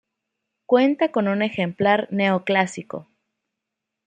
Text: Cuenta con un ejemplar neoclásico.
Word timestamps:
Cuenta 0.65 1.11
con 1.11 1.27
un 1.27 1.43
ejemplar 1.43 2.07
neoclásico. 2.09 3.07